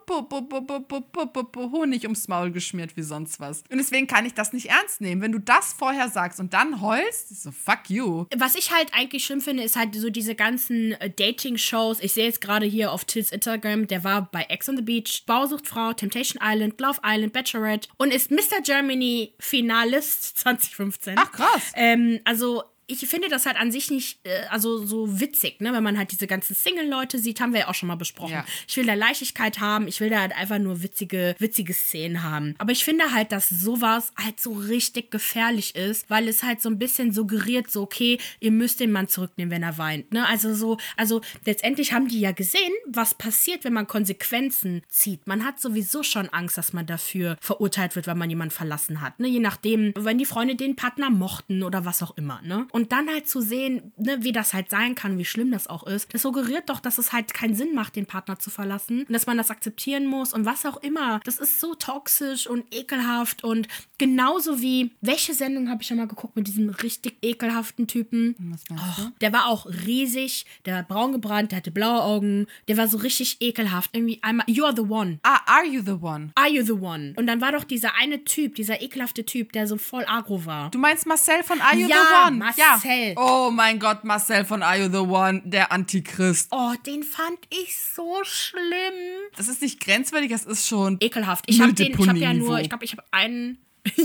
[1.73, 3.63] Honig ums Maul geschmiert wie sonst was.
[3.71, 5.21] Und deswegen kann ich das nicht ernst nehmen.
[5.21, 8.25] Wenn du das vorher sagst und dann heulst, so fuck you.
[8.35, 12.01] Was ich halt eigentlich schlimm finde, ist halt so diese ganzen äh, Dating-Shows.
[12.01, 15.25] Ich sehe jetzt gerade hier auf Tills Instagram, der war bei Ex on the Beach,
[15.27, 18.63] Bausuchtfrau, Temptation Island, Love Island, Bachelorette und ist Mr.
[18.65, 21.17] Germany Finalist 2015.
[21.19, 21.73] Ach krass.
[21.75, 25.73] Ähm, also ich finde das halt an sich nicht, äh, also so witzig, ne?
[25.73, 28.33] Wenn man halt diese ganzen Single-Leute sieht, haben wir ja auch schon mal besprochen.
[28.33, 28.45] Ja.
[28.67, 32.55] Ich will da Leichtigkeit haben, ich will da halt einfach nur witzige, witzige Szenen haben.
[32.59, 36.69] Aber ich finde halt, dass sowas halt so richtig gefährlich ist, weil es halt so
[36.69, 40.13] ein bisschen suggeriert, so, okay, ihr müsst den Mann zurücknehmen, wenn er weint.
[40.13, 40.27] Ne?
[40.27, 45.27] Also so, also letztendlich haben die ja gesehen, was passiert, wenn man Konsequenzen zieht.
[45.27, 49.21] Man hat sowieso schon Angst, dass man dafür verurteilt wird, wenn man jemanden verlassen hat.
[49.21, 49.29] Ne?
[49.29, 52.41] Je nachdem, wenn die Freunde den Partner mochten oder was auch immer.
[52.43, 52.67] Ne?
[52.73, 55.69] Und Und dann halt zu sehen, ne, wie das halt sein kann, wie schlimm das
[55.69, 59.05] auch ist, das suggeriert doch, dass es halt keinen Sinn macht, den Partner zu verlassen
[59.05, 61.21] und dass man das akzeptieren muss und was auch immer.
[61.25, 63.69] Das ist so toxisch und ekelhaft und
[63.99, 68.35] genauso wie, welche Sendung habe ich schon mal geguckt mit diesem richtig ekelhaften Typen?
[68.41, 69.03] Was meinst du?
[69.05, 72.89] Oh, der war auch riesig, der war braun gebrannt, der hatte blaue Augen, der war
[72.89, 73.91] so richtig ekelhaft.
[73.95, 75.21] Irgendwie einmal, you're the one.
[75.23, 76.33] Ah, Are You the One?
[76.35, 77.13] Are you the one?
[77.17, 80.71] Und dann war doch dieser eine Typ, dieser ekelhafte Typ, der so voll agro war.
[80.71, 82.39] Du meinst Marcel von Are You Ja, the One?
[82.39, 82.62] Marcel.
[82.63, 82.81] Ja.
[83.17, 86.49] Oh mein Gott, Marcel von Are You the One, der Antichrist.
[86.53, 88.63] Oh, den fand ich so schlimm.
[89.37, 90.99] Das ist nicht grenzwertig, das ist schon.
[91.01, 91.45] Ekelhaft.
[91.49, 93.59] Ich habe den, ich habe ja nur, ich glaube, ich habe einen.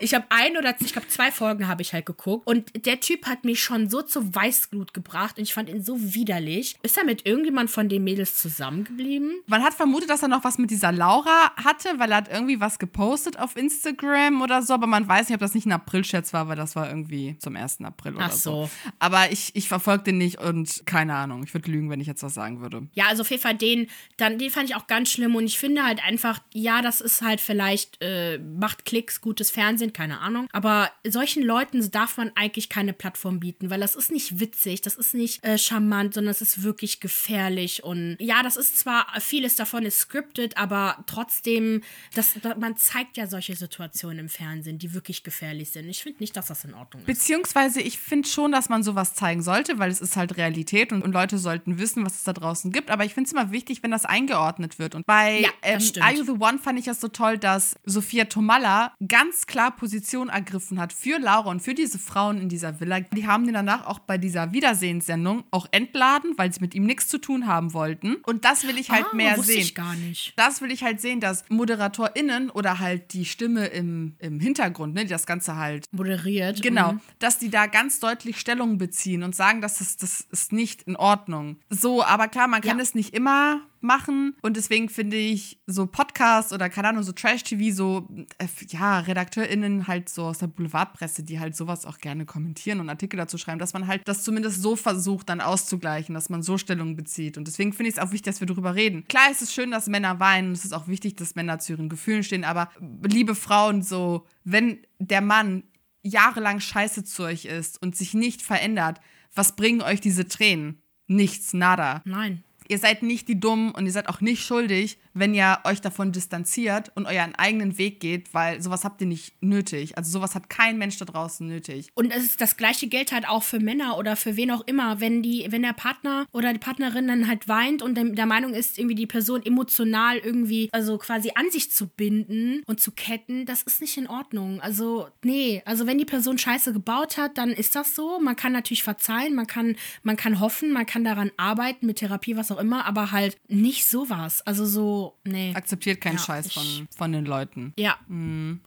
[0.00, 3.26] ich habe ein oder ich glaube zwei Folgen habe ich halt geguckt und der Typ
[3.26, 6.76] hat mich schon so zu Weißglut gebracht und ich fand ihn so widerlich.
[6.82, 9.42] Ist er mit irgendjemand von den Mädels zusammengeblieben?
[9.46, 12.60] Man hat vermutet, dass er noch was mit dieser Laura hatte, weil er hat irgendwie
[12.60, 16.32] was gepostet auf Instagram oder so, aber man weiß nicht, ob das nicht ein April-Scherz
[16.32, 17.82] war, weil das war irgendwie zum 1.
[17.82, 18.70] April oder Ach so.
[18.98, 21.42] Aber ich, ich verfolge den nicht und keine Ahnung.
[21.44, 22.88] Ich würde lügen, wenn ich jetzt was sagen würde.
[22.94, 25.58] Ja, also auf jeden Fall den, dann, den fand ich auch ganz schlimm und ich
[25.58, 30.48] finde halt einfach, ja, das ist halt vielleicht, äh, macht Klicks, gutes Fernsehen, keine Ahnung.
[30.52, 34.96] Aber solchen Leuten darf man eigentlich keine Plattform bieten, weil das ist nicht witzig, das
[34.96, 39.56] ist nicht äh, charmant, sondern es ist wirklich gefährlich und ja, das ist zwar, vieles
[39.56, 41.82] davon ist scripted, aber trotzdem,
[42.14, 45.88] das, da- man zeigt ja solche Situationen im Fernsehen, die wirklich gefährlich sind.
[45.88, 47.06] Ich finde nicht, dass das in Ordnung ist.
[47.06, 51.02] Beziehungsweise ich finde schon, dass man sowas zeigen sollte, weil es ist halt Realität und,
[51.02, 52.90] und Leute sollten wissen, was es da draußen gibt.
[52.90, 54.94] Aber ich finde es immer wichtig, wenn das eingeordnet wird.
[54.94, 55.80] Und bei Ja, ähm.
[56.00, 60.28] Are You the One fand ich das so toll, dass Sophia Tomalla ganz klar Position
[60.28, 63.00] ergriffen hat für Laura und für diese Frauen in dieser Villa.
[63.00, 67.08] Die haben den danach auch bei dieser Wiedersehenssendung auch entladen, weil sie mit ihm nichts
[67.08, 68.16] zu tun haben wollten.
[68.26, 69.60] Und das will ich halt Ah, mehr sehen.
[69.60, 70.32] ich gar nicht.
[70.36, 75.02] Das will ich halt sehen, dass ModeratorInnen oder halt die Stimme im, im Hintergrund, ne,
[75.04, 76.62] die das Ganze halt Moderiert.
[76.62, 77.00] Genau, Mhm.
[77.18, 80.96] dass die da ganz deutlich Stellung beziehen und sagen, dass das, das ist nicht in
[80.96, 81.56] Ordnung.
[81.70, 82.82] So, aber klar, man kann Ja.
[82.82, 87.74] es nicht immer machen und deswegen finde ich so Podcasts oder keine Ahnung, so Trash-TV,
[87.74, 92.80] so, äh, ja, RedakteurInnen halt so aus der Boulevardpresse, die halt sowas auch gerne kommentieren
[92.80, 96.42] und Artikel dazu schreiben, dass man halt das zumindest so versucht, dann auszugleichen, dass man
[96.42, 97.36] so Stellung bezieht.
[97.38, 99.04] Und deswegen finde ich es auch wichtig, dass wir darüber reden.
[99.06, 101.88] Klar ist es schön, dass Männer weinen, es ist auch wichtig, dass Männer zu ihren
[101.88, 102.70] Gefühlen stehen, aber
[103.02, 105.62] liebe Frauen, so, wenn der Mann
[106.02, 109.00] jahrelang scheiße zu euch ist und sich nicht verändert,
[109.34, 110.82] was bringen euch diese Tränen?
[111.06, 112.02] Nichts, nada.
[112.04, 112.44] Nein.
[112.74, 116.10] Ihr seid nicht die Dummen und ihr seid auch nicht schuldig, wenn ihr euch davon
[116.10, 119.96] distanziert und euren eigenen Weg geht, weil sowas habt ihr nicht nötig.
[119.96, 121.90] Also sowas hat kein Mensch da draußen nötig.
[121.94, 125.00] Und es ist das gleiche gilt halt auch für Männer oder für wen auch immer.
[125.00, 128.54] Wenn die, wenn der Partner oder die Partnerin dann halt weint und der, der Meinung
[128.54, 133.46] ist, irgendwie die Person emotional irgendwie, also quasi an sich zu binden und zu ketten,
[133.46, 134.60] das ist nicht in Ordnung.
[134.60, 138.18] Also, nee, also wenn die Person Scheiße gebaut hat, dann ist das so.
[138.18, 142.36] Man kann natürlich verzeihen, man kann, man kann hoffen, man kann daran arbeiten, mit Therapie,
[142.36, 144.42] was auch immer, aber halt nicht sowas.
[144.46, 145.52] Also so, nee.
[145.54, 147.72] Akzeptiert keinen Ja, Scheiß ich- von, von den Leuten.
[147.78, 147.96] Ja,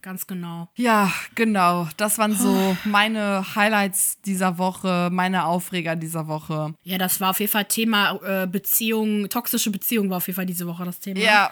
[0.02, 0.68] ganz genau.
[0.76, 1.88] Ja, genau.
[1.96, 6.74] Das waren so meine Highlights dieser Woche, meine Aufreger dieser Woche.
[6.84, 10.46] Ja, das war auf jeden Fall Thema äh, Beziehung, toxische Beziehung war auf jeden Fall
[10.46, 11.20] diese Woche das Thema.
[11.20, 11.50] Ja.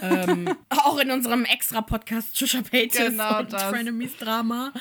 [0.70, 3.62] Auch in unserem Extra-Podcast Trisha Paytas Genau und das.
[3.64, 4.72] Frenemies Drama.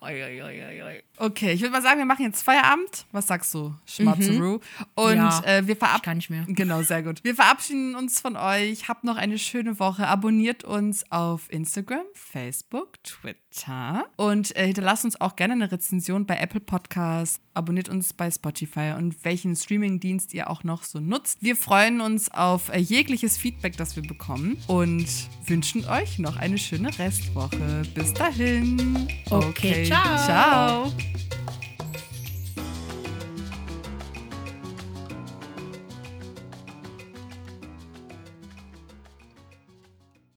[0.00, 1.02] Oi, oi, oi, oi.
[1.16, 3.06] Okay, ich würde mal sagen, wir machen jetzt Feierabend.
[3.12, 4.58] Was sagst du, Schmatzeru?
[4.94, 6.02] Und Ja, äh, wir Ich verabschieden.
[6.02, 6.44] kann nicht mehr.
[6.48, 7.22] Genau, sehr gut.
[7.22, 8.88] Wir verabschieden uns von euch.
[8.88, 10.08] Habt noch eine schöne Woche.
[10.08, 16.36] Abonniert uns auf Instagram, Facebook, Twitter und äh, hinterlasst uns auch gerne eine Rezension bei
[16.36, 17.40] Apple Podcasts.
[17.54, 21.38] Abonniert uns bei Spotify und welchen Streamingdienst ihr auch noch so nutzt.
[21.40, 25.06] Wir freuen uns auf äh, jegliches Feedback, das wir bekommen und
[25.46, 27.82] wünschen euch noch eine schöne Restwoche.
[27.94, 29.06] Bis dahin.
[29.30, 30.16] Okay, ciao.
[30.24, 30.92] Ciao.
[31.04, 31.43] Thank you.